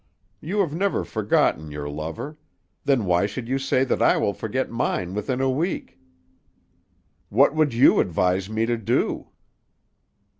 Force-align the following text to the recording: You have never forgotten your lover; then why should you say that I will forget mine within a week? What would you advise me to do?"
You 0.39 0.61
have 0.61 0.73
never 0.73 1.05
forgotten 1.05 1.69
your 1.69 1.87
lover; 1.87 2.35
then 2.85 3.05
why 3.05 3.27
should 3.27 3.47
you 3.47 3.59
say 3.59 3.83
that 3.83 4.01
I 4.01 4.17
will 4.17 4.33
forget 4.33 4.71
mine 4.71 5.13
within 5.13 5.39
a 5.41 5.47
week? 5.47 5.99
What 7.29 7.53
would 7.53 7.71
you 7.75 7.99
advise 7.99 8.49
me 8.49 8.65
to 8.65 8.77
do?" 8.77 9.27